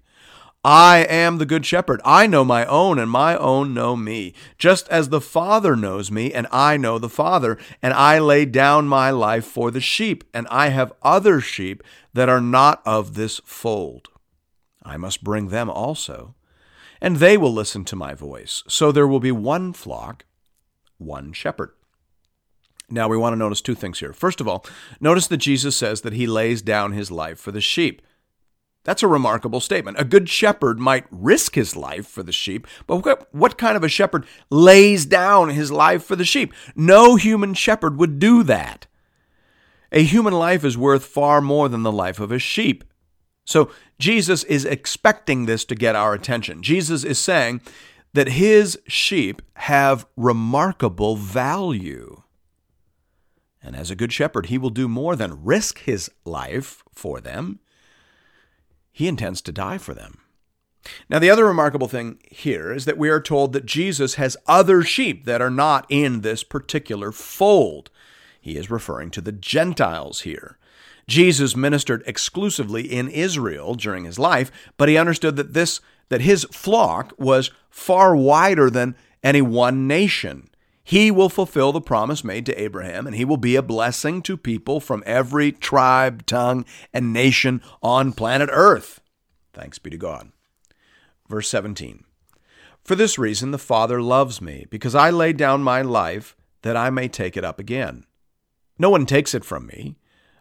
I 0.62 1.06
am 1.08 1.38
the 1.38 1.46
good 1.46 1.64
shepherd. 1.64 2.02
I 2.04 2.26
know 2.26 2.44
my 2.44 2.66
own, 2.66 2.98
and 2.98 3.10
my 3.10 3.34
own 3.36 3.72
know 3.72 3.96
me, 3.96 4.34
just 4.58 4.86
as 4.88 5.08
the 5.08 5.20
Father 5.20 5.74
knows 5.74 6.10
me, 6.10 6.34
and 6.34 6.46
I 6.52 6.76
know 6.76 6.98
the 6.98 7.08
Father, 7.08 7.56
and 7.80 7.94
I 7.94 8.18
lay 8.18 8.44
down 8.44 8.86
my 8.86 9.10
life 9.10 9.46
for 9.46 9.70
the 9.70 9.80
sheep, 9.80 10.22
and 10.34 10.46
I 10.50 10.68
have 10.68 10.92
other 11.02 11.40
sheep 11.40 11.82
that 12.12 12.28
are 12.28 12.42
not 12.42 12.82
of 12.84 13.14
this 13.14 13.40
fold. 13.44 14.08
I 14.82 14.98
must 14.98 15.24
bring 15.24 15.48
them 15.48 15.70
also, 15.70 16.34
and 17.00 17.16
they 17.16 17.38
will 17.38 17.54
listen 17.54 17.86
to 17.86 17.96
my 17.96 18.12
voice. 18.12 18.62
So 18.68 18.92
there 18.92 19.08
will 19.08 19.20
be 19.20 19.32
one 19.32 19.72
flock, 19.72 20.26
one 20.98 21.32
shepherd. 21.32 21.70
Now 22.90 23.08
we 23.08 23.16
want 23.16 23.32
to 23.32 23.38
notice 23.38 23.62
two 23.62 23.74
things 23.74 24.00
here. 24.00 24.12
First 24.12 24.42
of 24.42 24.48
all, 24.48 24.66
notice 25.00 25.26
that 25.28 25.38
Jesus 25.38 25.74
says 25.74 26.02
that 26.02 26.12
he 26.12 26.26
lays 26.26 26.60
down 26.60 26.92
his 26.92 27.10
life 27.10 27.38
for 27.38 27.52
the 27.52 27.62
sheep. 27.62 28.02
That's 28.84 29.02
a 29.02 29.08
remarkable 29.08 29.60
statement. 29.60 30.00
A 30.00 30.04
good 30.04 30.28
shepherd 30.28 30.78
might 30.78 31.04
risk 31.10 31.54
his 31.54 31.76
life 31.76 32.06
for 32.06 32.22
the 32.22 32.32
sheep, 32.32 32.66
but 32.86 33.28
what, 33.32 33.58
kind 33.58 33.76
of 33.76 33.84
a 33.84 33.88
shepherd 33.88 34.26
lays 34.48 35.04
down 35.04 35.50
his 35.50 35.70
life 35.70 36.02
for 36.02 36.16
the 36.16 36.24
sheep? 36.24 36.54
No 36.74 37.16
human 37.16 37.52
shepherd 37.54 37.98
would 37.98 38.18
do 38.18 38.42
that. 38.44 38.86
A 39.92 40.02
human 40.02 40.32
life 40.32 40.64
is 40.64 40.78
worth 40.78 41.04
far 41.04 41.40
more 41.40 41.68
than 41.68 41.82
the 41.82 41.92
life 41.92 42.20
of 42.20 42.32
a 42.32 42.38
sheep. 42.38 42.84
So 43.44 43.70
Jesus 43.98 44.44
is 44.44 44.64
expecting 44.64 45.44
this 45.44 45.64
to 45.66 45.74
get 45.74 45.96
our 45.96 46.14
attention. 46.14 46.62
Jesus 46.62 47.04
is 47.04 47.18
saying 47.18 47.60
that 48.14 48.28
his 48.28 48.78
sheep 48.86 49.42
have 49.54 50.06
remarkable 50.16 51.16
value. 51.16 52.22
And 53.62 53.76
as 53.76 53.90
a 53.90 53.96
good 53.96 54.12
shepherd, 54.12 54.46
he 54.46 54.56
will 54.56 54.70
do 54.70 54.88
more 54.88 55.16
than 55.16 55.44
risk 55.44 55.80
his 55.80 56.10
life 56.24 56.82
for 56.94 57.20
them. 57.20 57.60
He 58.92 59.08
intends 59.08 59.40
to 59.42 59.52
die 59.52 59.78
for 59.78 59.94
them. 59.94 60.18
Now, 61.08 61.18
the 61.18 61.30
other 61.30 61.44
remarkable 61.44 61.88
thing 61.88 62.18
here 62.30 62.72
is 62.72 62.84
that 62.86 62.98
we 62.98 63.10
are 63.10 63.20
told 63.20 63.52
that 63.52 63.66
Jesus 63.66 64.14
has 64.14 64.36
other 64.46 64.82
sheep 64.82 65.24
that 65.26 65.42
are 65.42 65.50
not 65.50 65.86
in 65.88 66.22
this 66.22 66.42
particular 66.42 67.12
fold. 67.12 67.90
He 68.40 68.56
is 68.56 68.70
referring 68.70 69.10
to 69.12 69.20
the 69.20 69.32
Gentiles 69.32 70.22
here. 70.22 70.58
Jesus 71.06 71.56
ministered 71.56 72.02
exclusively 72.06 72.90
in 72.90 73.08
Israel 73.08 73.74
during 73.74 74.04
his 74.04 74.18
life, 74.18 74.50
but 74.76 74.88
he 74.88 74.96
understood 74.96 75.36
that 75.36 75.54
this 75.54 75.80
that 76.08 76.20
his 76.20 76.44
flock 76.50 77.12
was 77.18 77.50
far 77.70 78.16
wider 78.16 78.68
than 78.68 78.96
any 79.22 79.40
one 79.40 79.86
nation. 79.86 80.49
He 80.90 81.12
will 81.12 81.28
fulfill 81.28 81.70
the 81.70 81.80
promise 81.80 82.24
made 82.24 82.44
to 82.46 82.60
Abraham, 82.60 83.06
and 83.06 83.14
he 83.14 83.24
will 83.24 83.36
be 83.36 83.54
a 83.54 83.62
blessing 83.62 84.22
to 84.22 84.36
people 84.36 84.80
from 84.80 85.04
every 85.06 85.52
tribe, 85.52 86.26
tongue, 86.26 86.64
and 86.92 87.12
nation 87.12 87.62
on 87.80 88.12
planet 88.12 88.50
Earth. 88.52 89.00
Thanks 89.52 89.78
be 89.78 89.90
to 89.90 89.96
God. 89.96 90.32
Verse 91.28 91.48
17 91.48 92.02
For 92.82 92.96
this 92.96 93.20
reason 93.20 93.52
the 93.52 93.56
Father 93.56 94.02
loves 94.02 94.42
me, 94.42 94.66
because 94.68 94.96
I 94.96 95.10
lay 95.10 95.32
down 95.32 95.62
my 95.62 95.80
life 95.80 96.34
that 96.62 96.76
I 96.76 96.90
may 96.90 97.06
take 97.06 97.36
it 97.36 97.44
up 97.44 97.60
again. 97.60 98.04
No 98.76 98.90
one 98.90 99.06
takes 99.06 99.32
it 99.32 99.44
from 99.44 99.68
me, 99.68 99.96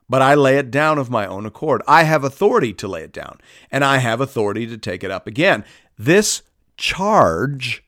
but 0.09 0.23
I 0.23 0.33
lay 0.33 0.57
it 0.57 0.71
down 0.71 0.97
of 0.97 1.11
my 1.11 1.27
own 1.27 1.45
accord. 1.45 1.83
I 1.87 2.05
have 2.05 2.23
authority 2.23 2.73
to 2.73 2.87
lay 2.87 3.03
it 3.03 3.13
down, 3.13 3.39
and 3.69 3.85
I 3.85 3.99
have 3.99 4.19
authority 4.19 4.65
to 4.65 4.79
take 4.79 5.03
it 5.03 5.11
up 5.11 5.27
again. 5.27 5.63
This 5.95 6.41
charge 6.75 7.83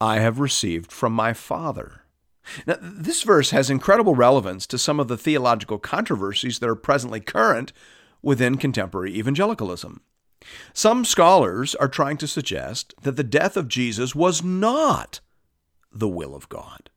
I 0.00 0.18
have 0.18 0.38
received 0.38 0.92
from 0.92 1.12
my 1.12 1.32
Father. 1.32 2.02
Now, 2.66 2.76
this 2.80 3.22
verse 3.22 3.50
has 3.50 3.70
incredible 3.70 4.14
relevance 4.14 4.66
to 4.68 4.78
some 4.78 5.00
of 5.00 5.08
the 5.08 5.16
theological 5.16 5.78
controversies 5.78 6.58
that 6.58 6.68
are 6.68 6.76
presently 6.76 7.20
current 7.20 7.72
within 8.22 8.56
contemporary 8.56 9.16
evangelicalism. 9.16 10.00
Some 10.72 11.04
scholars 11.04 11.74
are 11.76 11.88
trying 11.88 12.18
to 12.18 12.28
suggest 12.28 12.94
that 13.02 13.16
the 13.16 13.24
death 13.24 13.56
of 13.56 13.68
Jesus 13.68 14.14
was 14.14 14.44
not 14.44 15.20
the 15.90 16.08
will 16.08 16.34
of 16.34 16.48
God. 16.48 16.90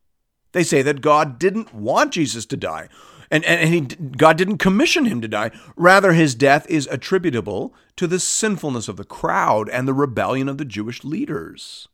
They 0.51 0.63
say 0.63 0.82
that 0.82 1.01
God 1.01 1.39
didn't 1.39 1.74
want 1.74 2.12
Jesus 2.12 2.46
to 2.48 2.58
die, 2.58 2.89
and, 3.32 3.46
and 3.46 3.70
he, 3.70 3.82
God 3.82 4.38
didn't 4.38 4.58
commission 4.58 5.06
him 5.06 5.22
to 5.22 5.27
die. 5.27 5.51
Rather, 5.75 6.13
his 6.13 6.36
death 6.36 6.65
is 6.70 6.88
attributable 6.91 7.74
to 7.96 8.08
the 8.08 8.20
sinfulness 8.20 8.88
of 8.88 8.98
the 8.98 9.03
crowd 9.03 9.70
and 9.70 9.88
the 9.88 9.94
rebellion 9.94 10.50
of 10.50 10.58
the 10.58 10.65
Jewish 10.65 11.03
leaders. 11.03 11.88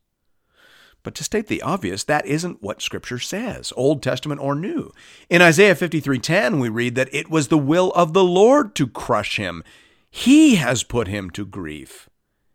But 1.05 1.13
to 1.15 1.23
state 1.23 1.45
the 1.45 1.61
obvious, 1.61 2.03
that 2.03 2.25
isn't 2.25 2.63
what 2.63 2.81
Scripture 2.81 3.19
says, 3.19 3.71
Old 3.77 4.01
Testament 4.01 4.41
or 4.41 4.55
New. 4.55 4.91
In 5.29 5.39
Isaiah 5.39 5.75
53:10, 5.75 6.59
we 6.59 6.67
read 6.67 6.95
that 6.95 7.13
it 7.13 7.29
was 7.29 7.47
the 7.47 7.59
will 7.59 7.91
of 7.91 8.13
the 8.13 8.23
Lord 8.23 8.73
to 8.73 8.87
crush 8.87 9.37
him. 9.37 9.63
He 10.09 10.55
has 10.55 10.81
put 10.81 11.07
him 11.07 11.29
to 11.29 11.45
grief. 11.45 12.09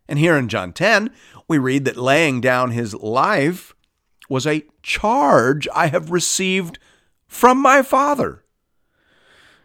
And 0.08 0.18
here 0.18 0.36
in 0.36 0.48
John 0.48 0.72
10, 0.72 1.10
we 1.46 1.58
read 1.58 1.84
that 1.84 1.96
laying 1.96 2.40
down 2.40 2.72
his 2.72 2.92
life 2.94 3.72
was 4.28 4.48
a 4.48 4.64
charge 4.82 5.68
I 5.72 5.86
have 5.86 6.10
received 6.10 6.80
from 7.28 7.62
my 7.62 7.82
Father. 7.82 8.44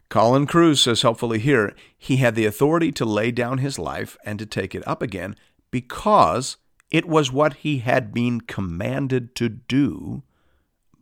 Colin 0.10 0.46
Kruse 0.46 0.82
says 0.82 1.02
helpfully 1.02 1.40
here, 1.40 1.74
he 1.98 2.18
had 2.18 2.36
the 2.36 2.46
authority 2.46 2.92
to 2.92 3.04
lay 3.04 3.32
down 3.32 3.58
his 3.58 3.80
life 3.80 4.16
and 4.24 4.38
to 4.38 4.46
take 4.46 4.76
it 4.76 4.88
up 4.88 5.02
again 5.02 5.36
because 5.72 6.58
it 6.92 7.06
was 7.06 7.32
what 7.32 7.56
he 7.56 7.80
had 7.80 8.14
been 8.14 8.42
commanded 8.42 9.36
to 9.36 9.50
do 9.50 10.24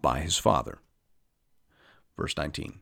by 0.01 0.19
his 0.19 0.37
father. 0.37 0.79
Verse 2.17 2.35
19. 2.37 2.79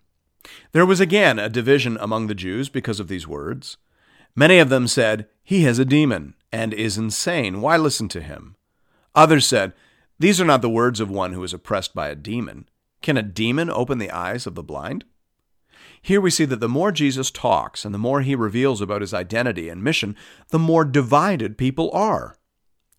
There 0.72 0.86
was 0.86 1.00
again 1.00 1.40
a 1.40 1.50
division 1.50 1.98
among 2.00 2.28
the 2.28 2.36
Jews 2.36 2.70
because 2.70 3.00
of 3.00 3.08
these 3.08 3.28
words. 3.28 3.78
Many 4.36 4.60
of 4.60 4.70
them 4.70 4.88
said, 4.88 5.28
He 5.44 5.64
has 5.64 5.80
a 5.80 5.86
demon 5.86 6.36
and 6.52 6.74
is 6.74 6.98
insane. 6.98 7.62
Why 7.62 7.78
listen 7.78 8.08
to 8.10 8.22
him? 8.22 8.56
Others 9.14 9.46
said, 9.46 9.74
These 10.20 10.40
are 10.42 10.46
not 10.46 10.62
the 10.62 10.70
words 10.70 11.00
of 11.00 11.10
one 11.10 11.34
who 11.34 11.44
is 11.44 11.54
oppressed 11.54 11.94
by 11.94 12.10
a 12.10 12.16
demon. 12.16 12.68
Can 13.02 13.18
a 13.18 13.24
demon 13.24 13.70
open 13.70 13.98
the 13.98 14.12
eyes 14.12 14.46
of 14.48 14.56
the 14.56 14.64
blind? 14.64 15.06
Here 16.02 16.22
we 16.22 16.32
see 16.32 16.46
that 16.46 16.60
the 16.60 16.70
more 16.70 16.92
Jesus 16.92 17.30
talks 17.30 17.86
and 17.86 17.94
the 17.94 18.00
more 18.00 18.22
he 18.22 18.36
reveals 18.36 18.82
about 18.82 19.02
his 19.02 19.14
identity 19.14 19.70
and 19.70 19.84
mission, 19.84 20.16
the 20.50 20.60
more 20.60 20.84
divided 20.84 21.58
people 21.58 21.92
are. 21.92 22.38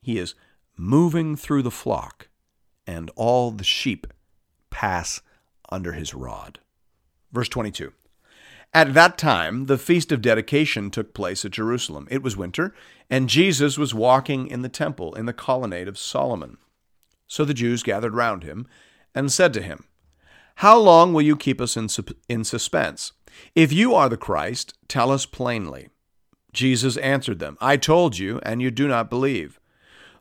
He 0.02 0.18
is 0.18 0.34
moving 0.76 1.36
through 1.36 1.62
the 1.62 1.70
flock, 1.70 2.28
and 2.86 3.10
all 3.16 3.50
the 3.52 3.64
sheep 3.64 4.06
pass 4.70 5.22
under 5.70 5.92
his 5.92 6.12
rod. 6.12 6.58
Verse 7.32 7.48
22. 7.48 7.92
At 8.74 8.94
that 8.94 9.18
time, 9.18 9.66
the 9.66 9.78
feast 9.78 10.12
of 10.12 10.22
dedication 10.22 10.90
took 10.90 11.12
place 11.12 11.44
at 11.44 11.52
Jerusalem. 11.52 12.08
It 12.10 12.22
was 12.22 12.36
winter, 12.36 12.74
and 13.10 13.28
Jesus 13.28 13.76
was 13.76 13.94
walking 13.94 14.46
in 14.46 14.62
the 14.62 14.68
temple 14.68 15.14
in 15.14 15.26
the 15.26 15.34
colonnade 15.34 15.88
of 15.88 15.98
Solomon. 15.98 16.56
So 17.28 17.44
the 17.44 17.54
Jews 17.54 17.82
gathered 17.82 18.14
round 18.14 18.44
him 18.44 18.66
and 19.14 19.30
said 19.30 19.52
to 19.54 19.62
him, 19.62 19.84
How 20.56 20.78
long 20.78 21.12
will 21.12 21.22
you 21.22 21.36
keep 21.36 21.60
us 21.60 21.76
in, 21.76 21.88
in 22.28 22.44
suspense? 22.44 23.12
If 23.54 23.72
you 23.72 23.94
are 23.94 24.08
the 24.08 24.16
Christ, 24.16 24.74
tell 24.88 25.10
us 25.10 25.26
plainly. 25.26 25.88
Jesus 26.52 26.96
answered 26.98 27.38
them, 27.38 27.58
I 27.60 27.76
told 27.76 28.18
you, 28.18 28.40
and 28.42 28.60
you 28.60 28.70
do 28.70 28.88
not 28.88 29.10
believe. 29.10 29.58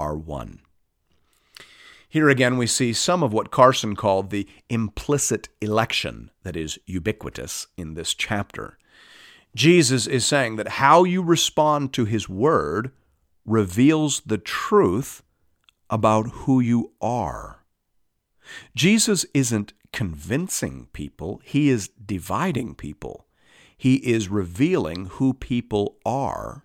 are 0.00 0.16
one. 0.16 0.60
Here 2.08 2.30
again, 2.30 2.56
we 2.56 2.66
see 2.66 2.94
some 2.94 3.22
of 3.22 3.34
what 3.34 3.50
Carson 3.50 3.94
called 3.94 4.30
the 4.30 4.48
implicit 4.70 5.50
election 5.60 6.30
that 6.42 6.56
is 6.56 6.78
ubiquitous 6.86 7.66
in 7.76 7.92
this 7.92 8.14
chapter. 8.14 8.78
Jesus 9.54 10.06
is 10.06 10.24
saying 10.24 10.56
that 10.56 10.68
how 10.68 11.04
you 11.04 11.22
respond 11.22 11.92
to 11.92 12.06
his 12.06 12.28
word 12.28 12.92
reveals 13.44 14.22
the 14.24 14.38
truth 14.38 15.22
about 15.90 16.30
who 16.30 16.60
you 16.60 16.92
are. 17.02 17.64
Jesus 18.74 19.26
isn't 19.34 19.74
convincing 19.92 20.88
people, 20.94 21.40
he 21.44 21.68
is 21.68 21.88
dividing 21.88 22.74
people. 22.74 23.26
He 23.76 23.96
is 23.96 24.28
revealing 24.28 25.06
who 25.06 25.32
people 25.32 25.96
are 26.04 26.64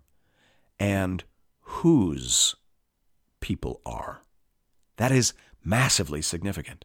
and 0.79 1.23
whose 1.61 2.55
people 3.45 3.79
are. 3.85 4.23
That 4.97 5.11
is 5.11 5.33
massively 5.63 6.23
significant. 6.23 6.83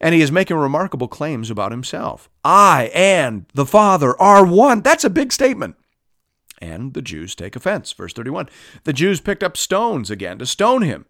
And 0.00 0.14
he 0.14 0.22
is 0.22 0.32
making 0.32 0.56
remarkable 0.56 1.08
claims 1.08 1.50
about 1.50 1.72
himself. 1.72 2.30
I 2.42 2.90
and 2.94 3.44
the 3.52 3.66
Father 3.66 4.18
are 4.18 4.46
one. 4.46 4.80
That's 4.80 5.04
a 5.04 5.10
big 5.10 5.30
statement. 5.30 5.76
And 6.58 6.94
the 6.94 7.02
Jews 7.02 7.34
take 7.34 7.54
offense. 7.54 7.92
Verse 7.92 8.14
31 8.14 8.48
The 8.84 8.94
Jews 8.94 9.20
picked 9.20 9.42
up 9.42 9.58
stones 9.58 10.10
again 10.10 10.38
to 10.38 10.46
stone 10.46 10.80
him. 10.80 11.04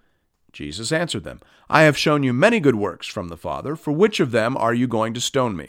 Jesus 0.53 0.91
answered 0.91 1.23
them, 1.23 1.39
I 1.71 1.83
have 1.83 1.97
shown 1.97 2.25
you 2.25 2.33
many 2.33 2.59
good 2.59 2.75
works 2.75 3.07
from 3.07 3.29
the 3.29 3.37
Father. 3.37 3.77
For 3.77 3.93
which 3.93 4.19
of 4.19 4.33
them 4.33 4.57
are 4.57 4.75
you 4.75 4.89
going 4.89 5.15
to 5.15 5.21
stone 5.21 5.55
me? 5.55 5.69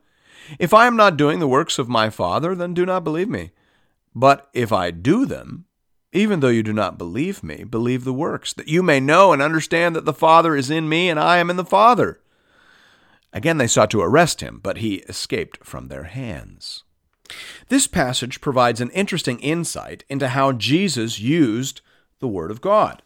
If 0.59 0.73
I 0.73 0.87
am 0.87 0.95
not 0.95 1.17
doing 1.17 1.39
the 1.39 1.47
works 1.47 1.79
of 1.79 1.89
my 1.89 2.09
Father, 2.09 2.55
then 2.55 2.73
do 2.73 2.85
not 2.85 3.03
believe 3.03 3.29
me. 3.29 3.51
But 4.13 4.49
if 4.53 4.71
I 4.71 4.91
do 4.91 5.25
them, 5.25 5.65
even 6.13 6.41
though 6.41 6.49
you 6.49 6.63
do 6.63 6.73
not 6.73 6.97
believe 6.97 7.43
me, 7.43 7.63
believe 7.63 8.03
the 8.03 8.13
works, 8.13 8.53
that 8.53 8.67
you 8.67 8.83
may 8.83 8.99
know 8.99 9.31
and 9.31 9.41
understand 9.41 9.95
that 9.95 10.05
the 10.05 10.13
Father 10.13 10.55
is 10.55 10.69
in 10.69 10.89
me 10.89 11.09
and 11.09 11.19
I 11.19 11.37
am 11.37 11.49
in 11.49 11.55
the 11.55 11.63
Father. 11.63 12.19
Again, 13.33 13.57
they 13.57 13.67
sought 13.67 13.89
to 13.91 14.01
arrest 14.01 14.41
him, 14.41 14.59
but 14.61 14.77
he 14.77 14.95
escaped 15.07 15.65
from 15.65 15.87
their 15.87 16.03
hands. 16.03 16.83
This 17.69 17.87
passage 17.87 18.41
provides 18.41 18.81
an 18.81 18.89
interesting 18.89 19.39
insight 19.39 20.03
into 20.09 20.29
how 20.29 20.51
Jesus 20.51 21.19
used 21.19 21.79
the 22.19 22.27
Word 22.27 22.51
of 22.51 22.59
God. 22.59 23.01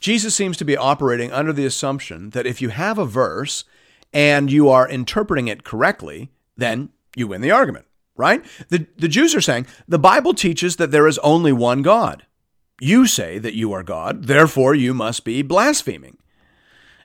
Jesus 0.00 0.34
seems 0.34 0.56
to 0.56 0.64
be 0.64 0.78
operating 0.78 1.30
under 1.30 1.52
the 1.52 1.66
assumption 1.66 2.30
that 2.30 2.46
if 2.46 2.62
you 2.62 2.70
have 2.70 2.96
a 2.96 3.04
verse 3.04 3.64
and 4.14 4.50
you 4.50 4.70
are 4.70 4.88
interpreting 4.88 5.46
it 5.46 5.62
correctly, 5.62 6.30
then 6.56 6.90
you 7.16 7.26
win 7.26 7.40
the 7.40 7.50
argument, 7.50 7.86
right? 8.16 8.44
The, 8.68 8.86
the 8.96 9.08
Jews 9.08 9.34
are 9.34 9.40
saying 9.40 9.66
the 9.88 9.98
Bible 9.98 10.34
teaches 10.34 10.76
that 10.76 10.90
there 10.90 11.06
is 11.06 11.18
only 11.18 11.52
one 11.52 11.82
God. 11.82 12.26
You 12.80 13.06
say 13.06 13.38
that 13.38 13.54
you 13.54 13.72
are 13.72 13.82
God, 13.82 14.24
therefore 14.24 14.74
you 14.74 14.94
must 14.94 15.24
be 15.24 15.42
blaspheming. 15.42 16.16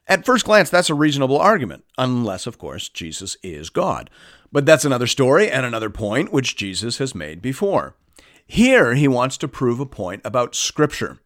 At 0.08 0.26
first 0.26 0.46
glance, 0.46 0.70
that's 0.70 0.90
a 0.90 0.96
reasonable 0.96 1.38
argument, 1.38 1.84
unless, 1.98 2.46
of 2.46 2.58
course, 2.58 2.90
Jesus 2.90 3.38
is 3.42 3.70
God. 3.70 4.10
But 4.52 4.66
that's 4.66 4.86
another 4.86 5.08
story 5.08 5.50
and 5.50 5.66
another 5.66 5.90
point 5.90 6.32
which 6.32 6.56
Jesus 6.56 7.00
has 7.00 7.16
made 7.16 7.42
before. 7.42 7.96
Here, 8.46 8.94
he 8.94 9.08
wants 9.08 9.38
to 9.38 9.48
prove 9.48 9.80
a 9.80 9.86
point 9.86 10.22
about 10.24 10.54
Scripture. 10.54 11.20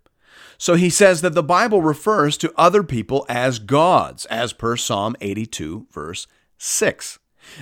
So 0.57 0.75
he 0.75 0.89
says 0.89 1.21
that 1.21 1.35
the 1.35 1.43
Bible 1.43 1.81
refers 1.81 2.37
to 2.37 2.53
other 2.55 2.83
people 2.83 3.25
as 3.29 3.59
gods, 3.59 4.25
as 4.25 4.53
per 4.53 4.77
Psalm 4.77 5.15
82, 5.19 5.87
verse 5.91 6.27
6. 6.57 7.19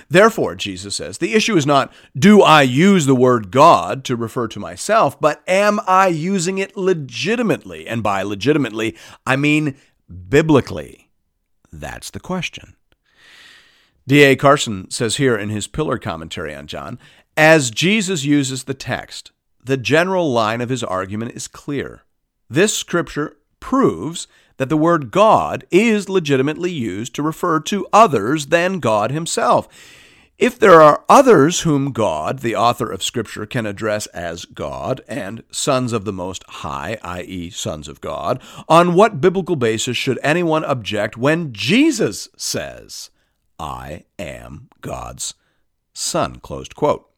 Therefore, 0.08 0.54
Jesus 0.54 0.96
says, 0.96 1.18
the 1.18 1.34
issue 1.34 1.56
is 1.56 1.66
not 1.66 1.92
do 2.16 2.42
I 2.42 2.62
use 2.62 3.06
the 3.06 3.14
word 3.14 3.50
God 3.50 4.04
to 4.04 4.16
refer 4.16 4.48
to 4.48 4.60
myself, 4.60 5.20
but 5.20 5.42
am 5.48 5.80
I 5.86 6.08
using 6.08 6.58
it 6.58 6.76
legitimately? 6.76 7.86
And 7.86 8.02
by 8.02 8.22
legitimately, 8.22 8.96
I 9.26 9.36
mean 9.36 9.76
biblically. 10.28 11.10
That's 11.72 12.10
the 12.10 12.20
question. 12.20 12.76
D.A. 14.06 14.36
Carson 14.36 14.90
says 14.90 15.16
here 15.16 15.36
in 15.36 15.50
his 15.50 15.66
pillar 15.66 15.98
commentary 15.98 16.54
on 16.54 16.66
John 16.66 16.98
as 17.36 17.70
Jesus 17.70 18.24
uses 18.24 18.64
the 18.64 18.74
text, 18.74 19.30
the 19.62 19.76
general 19.76 20.32
line 20.32 20.60
of 20.60 20.70
his 20.70 20.82
argument 20.82 21.36
is 21.36 21.46
clear. 21.46 22.02
This 22.50 22.76
scripture 22.76 23.36
proves 23.60 24.26
that 24.58 24.68
the 24.68 24.76
word 24.76 25.10
God 25.10 25.64
is 25.70 26.08
legitimately 26.08 26.70
used 26.70 27.14
to 27.14 27.22
refer 27.22 27.60
to 27.60 27.86
others 27.92 28.46
than 28.46 28.80
God 28.80 29.10
himself. 29.10 29.68
If 30.38 30.56
there 30.56 30.80
are 30.80 31.04
others 31.08 31.60
whom 31.62 31.90
God, 31.90 32.40
the 32.40 32.54
author 32.54 32.92
of 32.92 33.02
Scripture, 33.02 33.44
can 33.44 33.66
address 33.66 34.06
as 34.08 34.44
God 34.44 35.00
and 35.08 35.42
sons 35.50 35.92
of 35.92 36.04
the 36.04 36.12
Most 36.12 36.44
High, 36.48 36.98
i.e., 37.02 37.50
sons 37.50 37.88
of 37.88 38.00
God, 38.00 38.40
on 38.68 38.94
what 38.94 39.20
biblical 39.20 39.56
basis 39.56 39.96
should 39.96 40.20
anyone 40.22 40.64
object 40.64 41.16
when 41.16 41.52
Jesus 41.52 42.28
says, 42.36 43.10
I 43.58 44.04
am 44.16 44.68
God's 44.80 45.34
Son? 45.92 46.36
Closed 46.36 46.76
quote. 46.76 47.10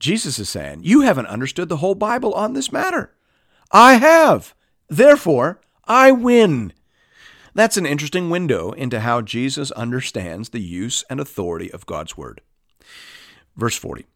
Jesus 0.00 0.40
is 0.40 0.48
saying, 0.48 0.80
You 0.82 1.02
haven't 1.02 1.26
understood 1.26 1.68
the 1.68 1.76
whole 1.76 1.94
Bible 1.94 2.34
on 2.34 2.54
this 2.54 2.72
matter. 2.72 3.14
I 3.70 3.94
have. 3.94 4.52
Therefore, 4.88 5.60
I 5.86 6.12
win. 6.12 6.72
That's 7.54 7.76
an 7.76 7.86
interesting 7.86 8.30
window 8.30 8.72
into 8.72 9.00
how 9.00 9.22
Jesus 9.22 9.70
understands 9.72 10.48
the 10.48 10.60
use 10.60 11.04
and 11.08 11.20
authority 11.20 11.70
of 11.72 11.86
God's 11.86 12.16
Word. 12.16 12.40
Verse 13.56 13.76
40 13.76 14.06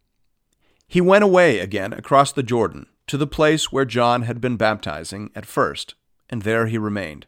He 0.87 1.01
went 1.01 1.25
away 1.25 1.61
again 1.61 1.93
across 1.93 2.33
the 2.33 2.43
Jordan 2.43 2.87
to 3.07 3.17
the 3.17 3.27
place 3.27 3.73
where 3.73 3.85
John 3.85 4.23
had 4.23 4.41
been 4.41 4.57
baptizing 4.57 5.31
at 5.35 5.47
first, 5.47 5.95
and 6.29 6.43
there 6.43 6.67
he 6.67 6.79
remained. 6.79 7.27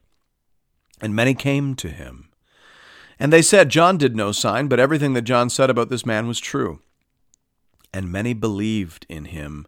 And 1.01 1.15
many 1.15 1.35
came 1.35 1.75
to 1.77 1.89
him. 1.89 2.29
And 3.19 3.33
they 3.33 3.43
said, 3.43 3.69
John 3.69 3.97
did 3.97 4.17
no 4.17 4.33
sign, 4.33 4.67
but 4.67 4.81
everything 4.81 5.13
that 5.15 5.23
John 5.23 5.51
said 5.51 5.71
about 5.71 5.89
this 5.91 6.07
man 6.07 6.27
was 6.27 6.41
true. 6.41 6.81
And 7.93 8.11
many 8.11 8.35
believed 8.35 9.07
in 9.09 9.27
him 9.27 9.67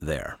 there. 0.00 0.38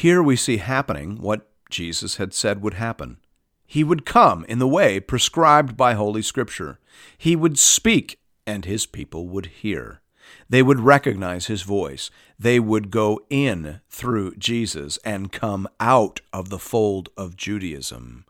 Here 0.00 0.22
we 0.22 0.34
see 0.34 0.56
happening 0.56 1.20
what 1.20 1.46
Jesus 1.68 2.16
had 2.16 2.32
said 2.32 2.62
would 2.62 2.72
happen. 2.72 3.18
He 3.66 3.84
would 3.84 4.06
come 4.06 4.46
in 4.48 4.58
the 4.58 4.66
way 4.66 4.98
prescribed 4.98 5.76
by 5.76 5.92
Holy 5.92 6.22
Scripture. 6.22 6.80
He 7.18 7.36
would 7.36 7.58
speak, 7.58 8.18
and 8.46 8.64
his 8.64 8.86
people 8.86 9.28
would 9.28 9.44
hear. 9.60 10.00
They 10.48 10.62
would 10.62 10.80
recognize 10.80 11.48
his 11.48 11.60
voice. 11.60 12.10
They 12.38 12.58
would 12.58 12.90
go 12.90 13.20
in 13.28 13.82
through 13.90 14.36
Jesus 14.36 14.98
and 15.04 15.32
come 15.32 15.68
out 15.78 16.22
of 16.32 16.48
the 16.48 16.58
fold 16.58 17.10
of 17.18 17.36
Judaism 17.36 18.24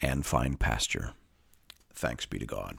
and 0.00 0.24
find 0.24 0.60
pasture. 0.60 1.14
Thanks 1.92 2.24
be 2.24 2.38
to 2.38 2.46
God. 2.46 2.78